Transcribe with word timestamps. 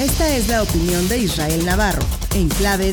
Esta 0.00 0.34
es 0.34 0.48
la 0.48 0.62
opinión 0.62 1.06
de 1.10 1.18
Israel 1.18 1.62
Navarro, 1.66 2.00
en 2.34 2.48
clave 2.48 2.92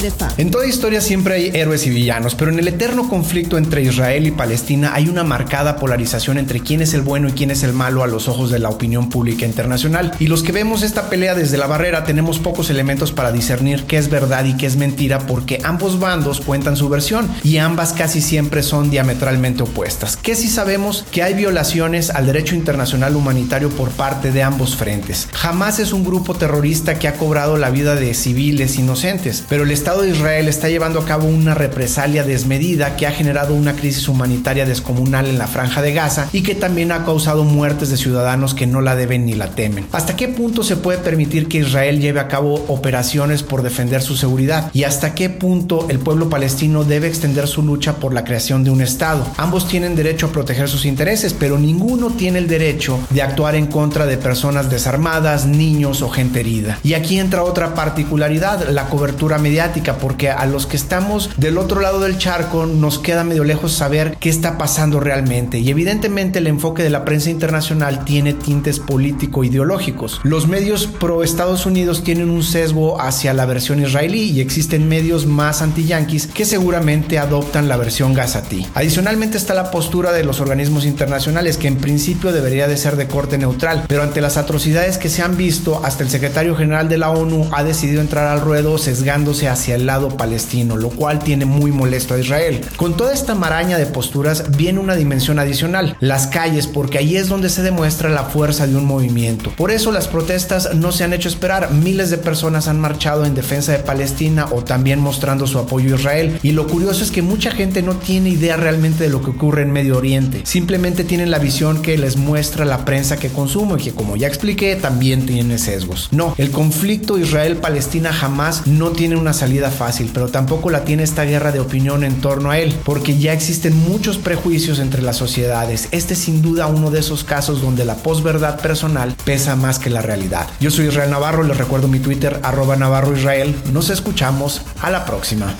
toda 0.51 0.65
historia 0.65 1.01
siempre 1.01 1.35
hay 1.35 1.51
héroes 1.53 1.85
y 1.85 1.89
villanos, 1.89 2.35
pero 2.35 2.51
en 2.51 2.59
el 2.59 2.67
eterno 2.67 3.07
conflicto 3.09 3.57
entre 3.57 3.83
Israel 3.83 4.25
y 4.25 4.31
Palestina 4.31 4.91
hay 4.93 5.07
una 5.07 5.23
marcada 5.23 5.75
polarización 5.75 6.37
entre 6.37 6.61
quién 6.61 6.81
es 6.81 6.93
el 6.93 7.01
bueno 7.01 7.29
y 7.29 7.33
quién 7.33 7.51
es 7.51 7.63
el 7.63 7.73
malo 7.73 8.03
a 8.03 8.07
los 8.07 8.27
ojos 8.27 8.49
de 8.49 8.59
la 8.59 8.69
opinión 8.69 9.09
pública 9.09 9.45
internacional. 9.45 10.13
Y 10.19 10.27
los 10.27 10.43
que 10.43 10.51
vemos 10.51 10.83
esta 10.83 11.09
pelea 11.09 11.35
desde 11.35 11.57
la 11.57 11.67
barrera 11.67 12.03
tenemos 12.03 12.39
pocos 12.39 12.69
elementos 12.69 13.11
para 13.11 13.31
discernir 13.31 13.83
qué 13.83 13.97
es 13.97 14.09
verdad 14.09 14.45
y 14.45 14.55
qué 14.55 14.65
es 14.65 14.77
mentira 14.77 15.19
porque 15.19 15.59
ambos 15.63 15.99
bandos 15.99 16.41
cuentan 16.41 16.77
su 16.77 16.89
versión 16.89 17.29
y 17.43 17.57
ambas 17.57 17.93
casi 17.93 18.21
siempre 18.21 18.63
son 18.63 18.89
diametralmente 18.89 19.63
opuestas. 19.63 20.17
¿Qué 20.17 20.35
si 20.35 20.47
sabemos? 20.47 21.05
Que 21.11 21.23
hay 21.23 21.33
violaciones 21.33 22.09
al 22.09 22.25
derecho 22.25 22.55
internacional 22.55 23.15
humanitario 23.15 23.69
por 23.69 23.89
parte 23.89 24.31
de 24.31 24.43
ambos 24.43 24.75
frentes. 24.75 25.27
Jamás 25.33 25.79
es 25.79 25.93
un 25.93 26.03
grupo 26.03 26.33
terrorista 26.35 26.97
que 26.97 27.07
ha 27.07 27.13
cobrado 27.13 27.57
la 27.57 27.69
vida 27.69 27.95
de 27.95 28.13
civiles 28.13 28.77
inocentes, 28.79 29.26
pero 29.49 29.63
el 29.63 29.71
Estado 29.71 30.01
de 30.01 30.09
Israel 30.09 30.47
está 30.47 30.69
llevando 30.69 30.99
a 30.99 31.05
cabo 31.05 31.27
una 31.27 31.53
represalia 31.53 32.23
desmedida 32.23 32.95
que 32.95 33.07
ha 33.07 33.11
generado 33.11 33.53
una 33.53 33.73
crisis 33.73 34.07
humanitaria 34.07 34.65
descomunal 34.65 35.27
en 35.27 35.37
la 35.37 35.47
franja 35.47 35.81
de 35.81 35.93
Gaza 35.93 36.29
y 36.31 36.41
que 36.41 36.55
también 36.55 36.91
ha 36.91 37.03
causado 37.03 37.43
muertes 37.43 37.89
de 37.89 37.97
ciudadanos 37.97 38.53
que 38.53 38.67
no 38.67 38.81
la 38.81 38.95
deben 38.95 39.25
ni 39.25 39.33
la 39.33 39.49
temen. 39.49 39.85
¿Hasta 39.91 40.15
qué 40.15 40.27
punto 40.27 40.63
se 40.63 40.77
puede 40.77 40.99
permitir 40.99 41.47
que 41.47 41.59
Israel 41.59 41.99
lleve 41.99 42.19
a 42.19 42.27
cabo 42.27 42.65
operaciones 42.67 43.43
por 43.43 43.61
defender 43.61 44.01
su 44.01 44.15
seguridad? 44.15 44.71
¿Y 44.73 44.83
hasta 44.83 45.13
qué 45.13 45.29
punto 45.29 45.87
el 45.89 45.99
pueblo 45.99 46.29
palestino 46.29 46.83
debe 46.83 47.07
extender 47.07 47.47
su 47.47 47.63
lucha 47.63 47.95
por 47.95 48.13
la 48.13 48.23
creación 48.23 48.63
de 48.63 48.71
un 48.71 48.81
Estado? 48.81 49.27
Ambos 49.37 49.67
tienen 49.67 49.95
derecho 49.95 50.27
a 50.27 50.31
proteger 50.31 50.69
sus 50.69 50.85
intereses, 50.85 51.33
pero 51.33 51.57
ninguno 51.57 52.11
tiene 52.11 52.39
el 52.39 52.47
derecho 52.47 52.99
de 53.09 53.21
actuar 53.21 53.55
en 53.55 53.67
contra 53.67 54.05
de 54.05 54.17
personas 54.17 54.69
desarmadas, 54.69 55.45
niños 55.45 56.01
o 56.01 56.09
gente 56.09 56.39
herida. 56.39 56.79
Y 56.83 56.93
aquí 56.93 57.19
entra 57.19 57.43
otra 57.43 57.73
particularidad, 57.73 58.69
la 58.69 58.87
cobertura 58.87 59.16
mediática, 59.37 59.97
porque 59.97 60.29
a 60.29 60.45
los 60.45 60.65
que 60.65 60.77
estamos 60.77 61.29
del 61.37 61.57
otro 61.57 61.81
lado 61.81 61.99
del 61.99 62.17
charco 62.17 62.65
nos 62.65 62.99
queda 62.99 63.23
medio 63.23 63.43
lejos 63.43 63.73
saber 63.73 64.15
qué 64.19 64.29
está 64.29 64.57
pasando 64.57 64.99
realmente. 64.99 65.59
Y 65.59 65.69
evidentemente 65.69 66.39
el 66.39 66.47
enfoque 66.47 66.83
de 66.83 66.89
la 66.89 67.03
prensa 67.03 67.29
internacional 67.29 68.05
tiene 68.05 68.33
tintes 68.33 68.79
político-ideológicos. 68.79 70.21
Los 70.23 70.47
medios 70.47 70.87
pro 70.87 71.23
Estados 71.23 71.65
Unidos 71.65 72.03
tienen 72.03 72.29
un 72.29 72.43
sesgo 72.43 73.01
hacia 73.01 73.33
la 73.33 73.45
versión 73.45 73.81
israelí 73.81 74.31
y 74.31 74.41
existen 74.41 74.87
medios 74.87 75.25
más 75.25 75.61
anti-yanquis 75.61 76.27
que 76.27 76.45
seguramente 76.45 77.19
adoptan 77.19 77.67
la 77.67 77.77
versión 77.77 78.13
gazatí. 78.13 78.65
Adicionalmente 78.75 79.37
está 79.37 79.53
la 79.53 79.71
postura 79.71 80.11
de 80.11 80.23
los 80.23 80.39
organismos 80.39 80.85
internacionales 80.85 81.57
que 81.57 81.67
en 81.67 81.77
principio 81.77 82.31
debería 82.31 82.67
de 82.67 82.77
ser 82.77 82.95
de 82.95 83.07
corte 83.07 83.37
neutral, 83.37 83.85
pero 83.87 84.03
ante 84.03 84.21
las 84.21 84.37
atrocidades 84.37 84.97
que 84.97 85.09
se 85.09 85.21
han 85.21 85.37
visto, 85.37 85.81
hasta 85.83 86.03
el 86.03 86.09
secretario 86.09 86.55
general 86.55 86.89
de 86.89 86.97
la 86.97 87.09
ONU 87.09 87.49
ha 87.51 87.63
decidido 87.63 88.01
entrar 88.01 88.27
al 88.27 88.41
ruedo 88.41 88.77
sesgándose 89.07 89.47
hacia 89.47 89.75
el 89.75 89.85
lado 89.85 90.09
palestino, 90.17 90.75
lo 90.75 90.89
cual 90.89 91.19
tiene 91.19 91.45
muy 91.45 91.71
molesto 91.71 92.13
a 92.13 92.19
Israel. 92.19 92.59
Con 92.75 92.97
toda 92.97 93.13
esta 93.13 93.35
maraña 93.35 93.77
de 93.77 93.85
posturas 93.85 94.57
viene 94.57 94.79
una 94.79 94.97
dimensión 94.97 95.39
adicional, 95.39 95.95
las 96.01 96.27
calles, 96.27 96.67
porque 96.67 96.97
ahí 96.97 97.15
es 97.15 97.29
donde 97.29 97.47
se 97.47 97.61
demuestra 97.61 98.09
la 98.09 98.25
fuerza 98.25 98.67
de 98.67 98.75
un 98.75 98.83
movimiento. 98.83 99.53
Por 99.55 99.71
eso 99.71 99.93
las 99.93 100.09
protestas 100.09 100.75
no 100.75 100.91
se 100.91 101.05
han 101.05 101.13
hecho 101.13 101.29
esperar, 101.29 101.71
miles 101.71 102.09
de 102.09 102.17
personas 102.17 102.67
han 102.67 102.81
marchado 102.81 103.23
en 103.23 103.33
defensa 103.33 103.71
de 103.71 103.79
Palestina 103.79 104.47
o 104.51 104.61
también 104.61 104.99
mostrando 104.99 105.47
su 105.47 105.57
apoyo 105.57 105.95
a 105.95 105.99
Israel, 105.99 106.37
y 106.43 106.51
lo 106.51 106.67
curioso 106.67 107.01
es 107.01 107.11
que 107.11 107.21
mucha 107.21 107.51
gente 107.51 107.81
no 107.81 107.93
tiene 107.95 108.27
idea 108.27 108.57
realmente 108.57 109.05
de 109.05 109.09
lo 109.09 109.21
que 109.21 109.29
ocurre 109.29 109.61
en 109.61 109.71
Medio 109.71 109.95
Oriente, 109.95 110.41
simplemente 110.43 111.05
tienen 111.05 111.31
la 111.31 111.39
visión 111.39 111.81
que 111.81 111.97
les 111.97 112.17
muestra 112.17 112.65
la 112.65 112.83
prensa 112.83 113.15
que 113.15 113.29
consumo 113.29 113.77
y 113.77 113.83
que 113.83 113.93
como 113.93 114.17
ya 114.17 114.27
expliqué 114.27 114.75
también 114.75 115.25
tiene 115.25 115.59
sesgos. 115.59 116.09
No, 116.11 116.35
el 116.37 116.51
conflicto 116.51 117.17
Israel-Palestina 117.17 118.11
jamás 118.11 118.67
no 118.67 118.96
tiene 118.97 119.15
una 119.15 119.31
salida 119.31 119.69
fácil, 119.69 120.09
pero 120.11 120.27
tampoco 120.27 120.71
la 120.71 120.83
tiene 120.83 121.03
esta 121.03 121.23
guerra 121.23 121.51
de 121.51 121.59
opinión 121.59 122.03
en 122.03 122.19
torno 122.19 122.49
a 122.49 122.57
él, 122.57 122.75
porque 122.83 123.17
ya 123.17 123.31
existen 123.31 123.77
muchos 123.77 124.17
prejuicios 124.17 124.79
entre 124.79 125.03
las 125.03 125.15
sociedades. 125.15 125.87
Este 125.91 126.15
es 126.15 126.19
sin 126.19 126.41
duda 126.41 126.65
uno 126.65 126.89
de 126.89 126.99
esos 126.99 127.23
casos 127.23 127.61
donde 127.61 127.85
la 127.85 127.95
posverdad 127.95 128.59
personal 128.59 129.15
pesa 129.23 129.55
más 129.55 129.77
que 129.77 129.91
la 129.91 130.01
realidad. 130.01 130.47
Yo 130.59 130.71
soy 130.71 130.87
Israel 130.87 131.11
Navarro, 131.11 131.43
les 131.43 131.57
recuerdo 131.57 131.87
mi 131.87 131.99
Twitter 131.99 132.39
arroba 132.41 132.75
Navarro 132.75 133.15
Israel. 133.15 133.55
Nos 133.71 133.91
escuchamos 133.91 134.63
a 134.81 134.89
la 134.89 135.05
próxima. 135.05 135.55